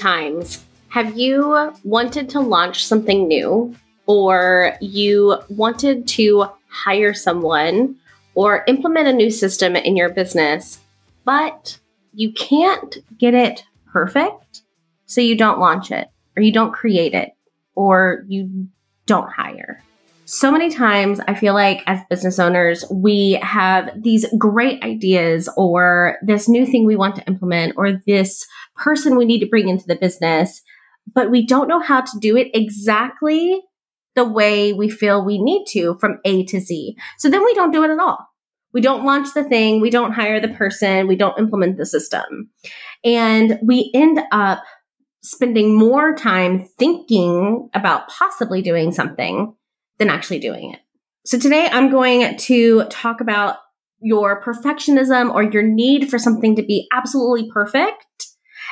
[0.00, 7.96] Times have you wanted to launch something new or you wanted to hire someone
[8.34, 10.80] or implement a new system in your business,
[11.26, 11.78] but
[12.14, 14.62] you can't get it perfect,
[15.04, 17.32] so you don't launch it or you don't create it
[17.74, 18.68] or you
[19.04, 19.82] don't hire?
[20.30, 26.18] So many times I feel like as business owners, we have these great ideas or
[26.22, 29.88] this new thing we want to implement or this person we need to bring into
[29.88, 30.62] the business,
[31.12, 33.60] but we don't know how to do it exactly
[34.14, 36.96] the way we feel we need to from A to Z.
[37.18, 38.24] So then we don't do it at all.
[38.72, 42.50] We don't launch the thing, we don't hire the person, we don't implement the system.
[43.04, 44.62] And we end up
[45.22, 49.56] spending more time thinking about possibly doing something
[50.00, 50.80] than actually doing it.
[51.24, 53.58] So today I'm going to talk about
[54.00, 58.06] your perfectionism or your need for something to be absolutely perfect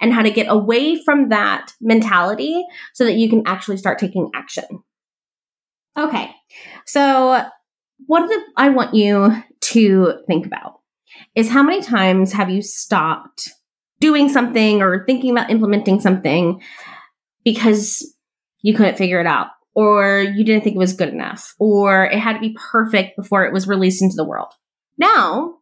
[0.00, 4.30] and how to get away from that mentality so that you can actually start taking
[4.34, 4.64] action.
[5.96, 6.30] Okay.
[6.86, 7.44] So
[8.06, 10.80] what the, I want you to think about
[11.36, 13.48] is how many times have you stopped
[14.00, 16.60] doing something or thinking about implementing something
[17.44, 18.12] because
[18.62, 22.18] you couldn't figure it out or you didn't think it was good enough, or it
[22.18, 24.52] had to be perfect before it was released into the world.
[24.98, 25.56] Now,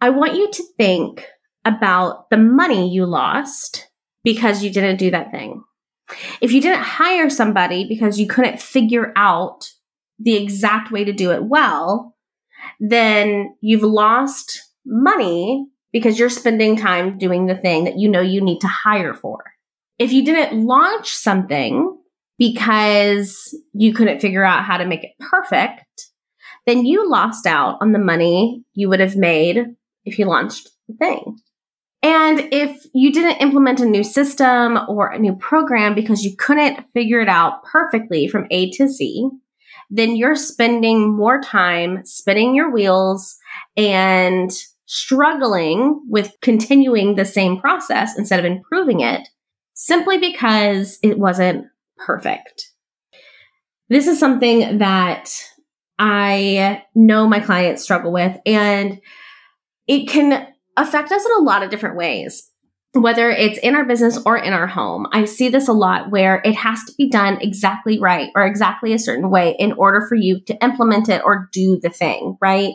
[0.00, 1.26] I want you to think
[1.64, 3.88] about the money you lost
[4.24, 5.62] because you didn't do that thing.
[6.40, 9.70] If you didn't hire somebody because you couldn't figure out
[10.18, 12.16] the exact way to do it well,
[12.78, 18.40] then you've lost money because you're spending time doing the thing that you know you
[18.40, 19.44] need to hire for.
[19.98, 21.99] If you didn't launch something
[22.40, 26.08] because you couldn't figure out how to make it perfect,
[26.66, 29.66] then you lost out on the money you would have made
[30.06, 31.38] if you launched the thing.
[32.02, 36.86] And if you didn't implement a new system or a new program because you couldn't
[36.94, 39.28] figure it out perfectly from A to Z,
[39.90, 43.36] then you're spending more time spinning your wheels
[43.76, 44.50] and
[44.86, 49.28] struggling with continuing the same process instead of improving it
[49.74, 51.66] simply because it wasn't
[52.04, 52.70] perfect.
[53.88, 55.30] This is something that
[55.98, 59.00] I know my clients struggle with, and
[59.86, 60.46] it can
[60.76, 62.48] affect us in a lot of different ways.
[62.92, 66.40] Whether it's in our business or in our home, I see this a lot where
[66.44, 70.16] it has to be done exactly right or exactly a certain way in order for
[70.16, 72.72] you to implement it or do the thing, right?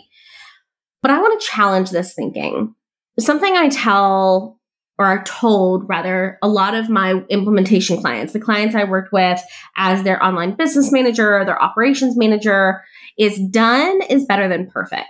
[1.01, 2.75] But I want to challenge this thinking.
[3.19, 4.54] Something I tell
[4.97, 9.41] or are told rather a lot of my implementation clients, the clients I worked with
[9.75, 12.83] as their online business manager their operations manager,
[13.17, 15.07] is done is better than perfect.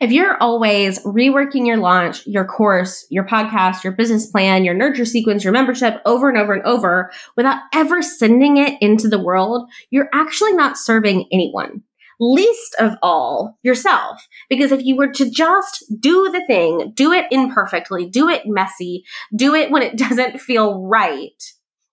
[0.00, 5.04] If you're always reworking your launch, your course, your podcast, your business plan, your nurture
[5.04, 9.68] sequence, your membership over and over and over without ever sending it into the world,
[9.90, 11.82] you're actually not serving anyone
[12.20, 14.26] least of all yourself.
[14.48, 19.04] Because if you were to just do the thing, do it imperfectly, do it messy,
[19.34, 21.42] do it when it doesn't feel right,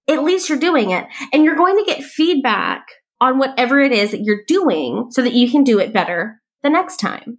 [0.07, 1.05] at least you're doing it.
[1.33, 2.85] And you're going to get feedback
[3.21, 6.69] on whatever it is that you're doing so that you can do it better the
[6.69, 7.37] next time.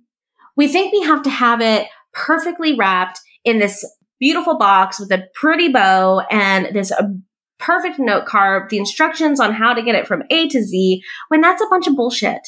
[0.56, 3.84] We think we have to have it perfectly wrapped in this
[4.18, 7.02] beautiful box with a pretty bow and this uh,
[7.58, 11.40] perfect note card, the instructions on how to get it from A to Z, when
[11.40, 12.40] that's a bunch of bullshit.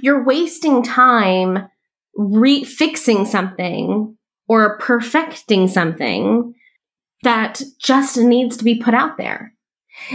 [0.00, 1.68] You're wasting time
[2.16, 4.16] re fixing something
[4.48, 6.54] or perfecting something
[7.22, 9.54] that just needs to be put out there.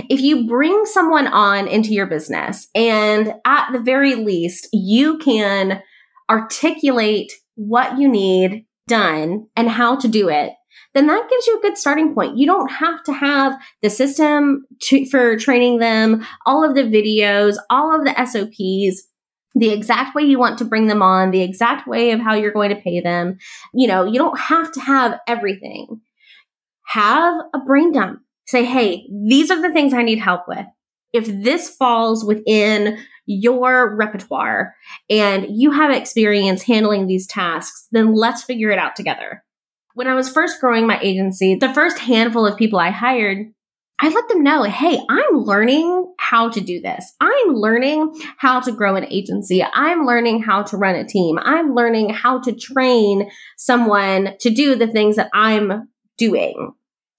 [0.10, 5.82] If you bring someone on into your business and at the very least you can
[6.30, 10.54] articulate what you need done and how to do it,
[10.94, 12.38] then that gives you a good starting point.
[12.38, 17.56] You don't have to have the system to, for training them, all of the videos,
[17.70, 19.08] all of the SOPs
[19.56, 22.52] the exact way you want to bring them on, the exact way of how you're
[22.52, 23.38] going to pay them.
[23.74, 26.02] You know, you don't have to have everything.
[26.88, 28.22] Have a brain dump.
[28.46, 30.66] Say, hey, these are the things I need help with.
[31.14, 34.76] If this falls within your repertoire
[35.10, 39.44] and you have experience handling these tasks, then let's figure it out together.
[39.94, 43.53] When I was first growing my agency, the first handful of people I hired
[44.00, 47.14] I let them know, hey, I'm learning how to do this.
[47.22, 49.64] I'm learning how to grow an agency.
[49.64, 51.40] I'm learning how to run a team.
[51.40, 56.74] I'm learning how to train someone to do the things that I'm doing.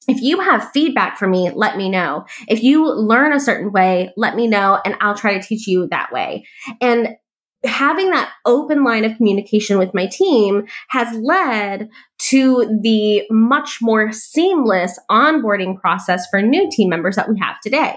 [0.07, 2.27] If you have feedback for me, let me know.
[2.49, 5.89] If you learn a certain way, let me know and I'll try to teach you
[5.91, 6.45] that way.
[6.81, 7.17] And
[7.65, 11.89] having that open line of communication with my team has led
[12.19, 17.97] to the much more seamless onboarding process for new team members that we have today.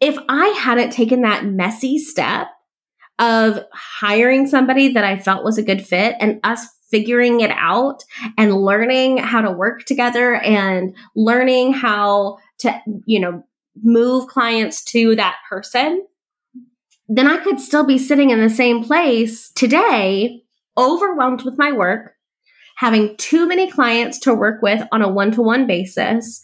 [0.00, 2.48] If I hadn't taken that messy step
[3.18, 8.02] of hiring somebody that I felt was a good fit and us figuring it out
[8.36, 13.42] and learning how to work together and learning how to, you know,
[13.82, 16.06] move clients to that person,
[17.08, 20.42] then I could still be sitting in the same place today,
[20.76, 22.14] overwhelmed with my work,
[22.76, 26.40] having too many clients to work with on a one to one basis,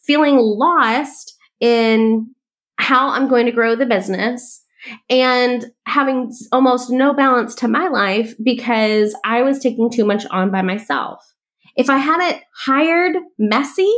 [0.00, 2.34] feeling lost in
[2.78, 4.64] how I'm going to grow the business
[5.10, 10.50] and having almost no balance to my life because I was taking too much on
[10.50, 11.34] by myself.
[11.76, 13.92] If I hadn't hired Messy,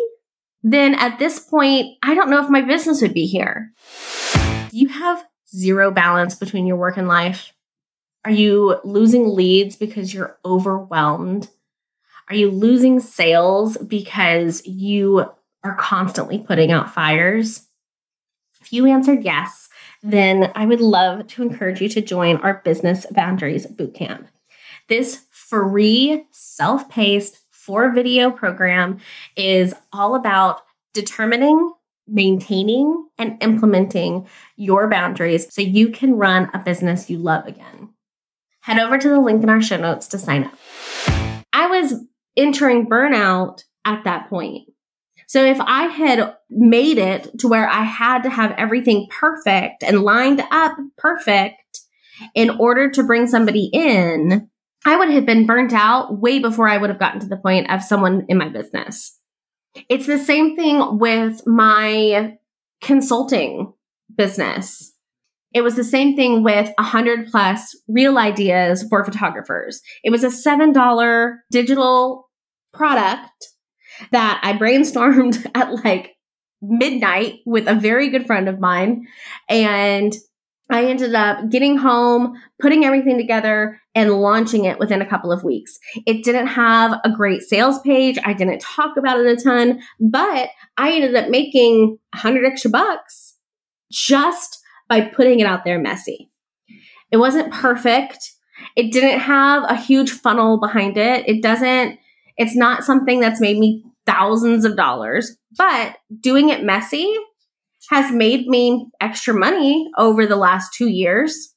[0.62, 3.72] then at this point, I don't know if my business would be here.
[4.72, 5.24] You have
[5.54, 7.52] zero balance between your work and life.
[8.24, 11.48] Are you losing leads because you're overwhelmed?
[12.28, 15.24] Are you losing sales because you
[15.64, 17.66] are constantly putting out fires?
[18.60, 19.68] If you answered yes,
[20.02, 24.26] then I would love to encourage you to join our Business Boundaries Bootcamp.
[24.88, 28.98] This free, self paced, four video program
[29.36, 30.62] is all about
[30.94, 31.72] determining,
[32.10, 34.26] maintaining, and implementing
[34.56, 37.90] your boundaries so you can run a business you love again.
[38.62, 40.54] Head over to the link in our show notes to sign up.
[41.52, 41.94] I was
[42.36, 44.68] entering burnout at that point.
[45.26, 50.02] So if I had made it to where I had to have everything perfect and
[50.02, 51.80] lined up perfect
[52.34, 54.50] in order to bring somebody in,
[54.84, 57.70] I would have been burnt out way before I would have gotten to the point
[57.70, 59.19] of someone in my business.
[59.88, 62.36] It's the same thing with my
[62.82, 63.72] consulting
[64.16, 64.92] business.
[65.52, 69.80] It was the same thing with a hundred plus reel ideas for photographers.
[70.04, 72.30] It was a $7 digital
[72.72, 73.48] product
[74.12, 76.12] that I brainstormed at like
[76.62, 79.06] midnight with a very good friend of mine.
[79.48, 80.12] And
[80.70, 85.42] I ended up getting home, putting everything together, and launching it within a couple of
[85.42, 85.78] weeks.
[86.06, 88.18] It didn't have a great sales page.
[88.24, 92.70] I didn't talk about it a ton, but I ended up making a hundred extra
[92.70, 93.36] bucks
[93.90, 96.30] just by putting it out there messy.
[97.10, 98.32] It wasn't perfect.
[98.76, 101.28] It didn't have a huge funnel behind it.
[101.28, 101.98] It doesn't,
[102.36, 107.16] it's not something that's made me thousands of dollars, but doing it messy
[107.88, 111.54] has made me extra money over the last two years.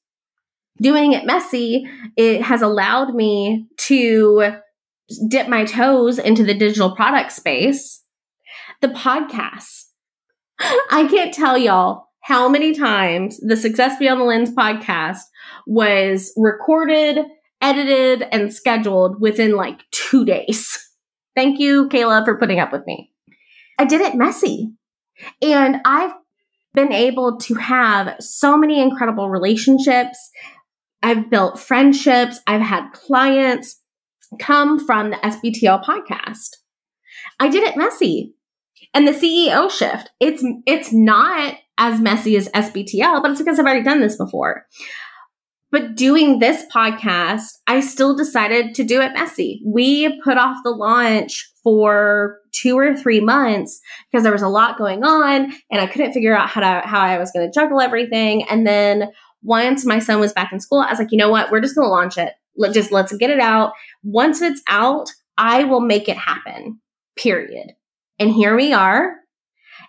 [0.82, 1.86] Doing it messy,
[2.18, 4.56] it has allowed me to
[5.28, 8.04] dip my toes into the digital product space.
[8.82, 9.86] The podcast.
[10.60, 15.20] I can't tell y'all how many times the Success Beyond the Lens podcast
[15.68, 17.26] was recorded,
[17.62, 20.80] edited, and scheduled within like two days.
[21.36, 23.12] Thank you, Kayla, for putting up with me.
[23.78, 24.72] I did it messy.
[25.42, 26.14] And I've
[26.74, 30.18] been able to have so many incredible relationships.
[31.02, 32.40] I've built friendships.
[32.48, 33.82] I've had clients
[34.40, 36.58] come from the SBTL podcast.
[37.40, 38.34] I did it messy.
[38.94, 43.66] And the CEO shift, it's it's not as messy as SBTL, but it's because I've
[43.66, 44.68] already done this before.
[45.72, 49.64] But doing this podcast, I still decided to do it messy.
[49.66, 53.80] We put off the launch for two or three months
[54.12, 57.02] because there was a lot going on and I couldn't figure out how to how
[57.02, 58.48] I was going to juggle everything.
[58.50, 61.52] And then once my son was back in school, I was like, you know what?
[61.52, 62.34] We're just going to launch it.
[62.56, 63.74] Let just let's get it out.
[64.04, 66.80] Once it's out, I will make it happen.
[67.18, 67.72] Period.
[68.20, 69.16] And here we are.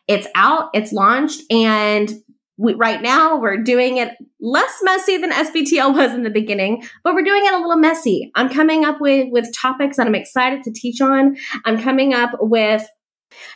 [0.06, 2.12] It's out, it's launched, and
[2.56, 7.14] we, right now we're doing it less messy than SBTL was in the beginning, but
[7.14, 8.30] we're doing it a little messy.
[8.34, 11.36] I'm coming up with, with topics that I'm excited to teach on.
[11.64, 12.86] I'm coming up with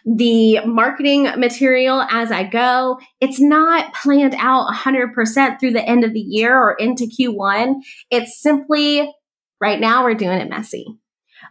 [0.04, 2.98] the marketing material as I go.
[3.20, 7.76] It's not planned out 100% through the end of the year or into Q1.
[8.10, 9.12] It's simply
[9.60, 10.86] right now we're doing it messy.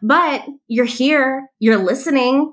[0.01, 2.51] But you're here, you're listening,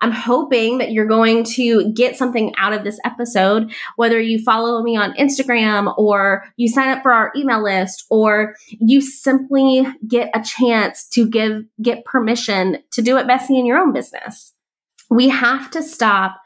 [0.00, 4.82] I'm hoping that you're going to get something out of this episode, whether you follow
[4.82, 10.30] me on Instagram or you sign up for our email list or you simply get
[10.34, 14.52] a chance to give, get permission to do it messy in your own business.
[15.10, 16.40] We have to stop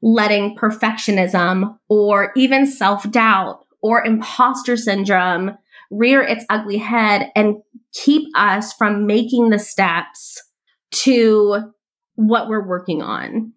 [0.00, 5.56] letting perfectionism or even self doubt or imposter syndrome
[5.90, 7.56] rear its ugly head and
[7.92, 10.42] keep us from making the steps
[10.90, 11.72] to
[12.14, 13.52] what we're working on.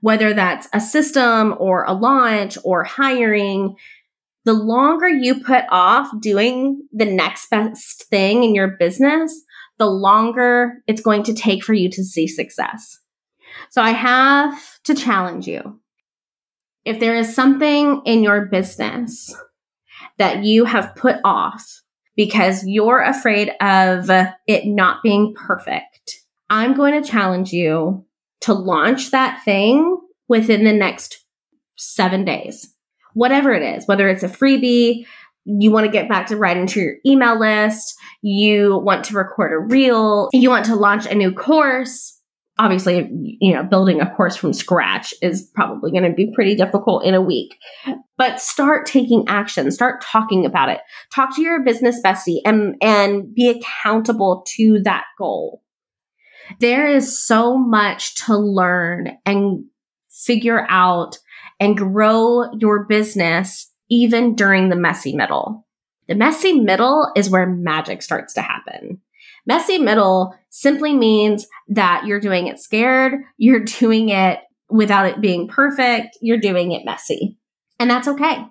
[0.00, 3.76] Whether that's a system or a launch or hiring,
[4.44, 9.32] the longer you put off doing the next best thing in your business,
[9.78, 12.98] the longer it's going to take for you to see success.
[13.70, 15.80] So I have to challenge you.
[16.84, 19.34] If there is something in your business
[20.18, 21.82] that you have put off
[22.16, 24.10] because you're afraid of
[24.46, 26.19] it not being perfect,
[26.50, 28.04] I'm going to challenge you
[28.42, 31.24] to launch that thing within the next
[31.76, 32.74] seven days.
[33.14, 35.06] Whatever it is, whether it's a freebie,
[35.44, 39.52] you want to get back to writing to your email list, you want to record
[39.52, 42.18] a reel, you want to launch a new course.
[42.58, 43.08] Obviously,
[43.40, 47.14] you know, building a course from scratch is probably going to be pretty difficult in
[47.14, 47.56] a week.
[48.18, 50.80] But start taking action, start talking about it.
[51.14, 55.62] Talk to your business bestie and and be accountable to that goal.
[56.58, 59.64] There is so much to learn and
[60.08, 61.18] figure out
[61.58, 65.66] and grow your business even during the messy middle.
[66.08, 69.00] The messy middle is where magic starts to happen.
[69.46, 75.48] Messy middle simply means that you're doing it scared, you're doing it without it being
[75.48, 77.36] perfect, you're doing it messy.
[77.78, 78.44] And that's okay.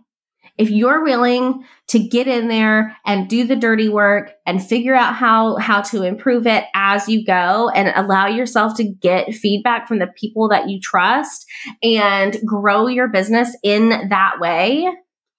[0.59, 5.15] If you're willing to get in there and do the dirty work and figure out
[5.15, 9.99] how, how to improve it as you go and allow yourself to get feedback from
[9.99, 11.45] the people that you trust
[11.81, 14.89] and grow your business in that way,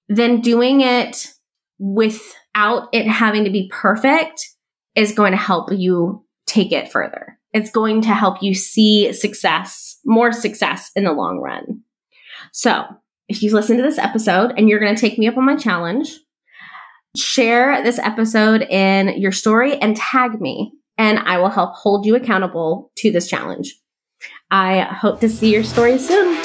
[0.08, 1.30] then doing it
[1.78, 4.48] without it having to be perfect
[4.94, 7.38] is going to help you take it further.
[7.52, 11.82] It's going to help you see success, more success in the long run.
[12.52, 12.84] So
[13.30, 15.54] if you listen to this episode and you're going to take me up on my
[15.54, 16.18] challenge,
[17.16, 22.16] share this episode in your story and tag me, and I will help hold you
[22.16, 23.76] accountable to this challenge.
[24.50, 26.42] I hope to see your story soon.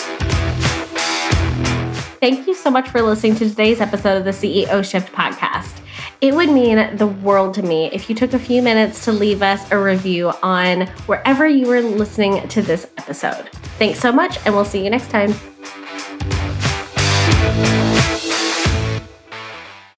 [2.20, 5.82] Thank you so much for listening to today's episode of the CEO Shift podcast.
[6.22, 9.42] It would mean the world to me if you took a few minutes to leave
[9.42, 13.50] us a review on wherever you were listening to this episode.
[13.80, 15.34] Thanks so much, and we'll see you next time.
[17.46, 17.85] Thank.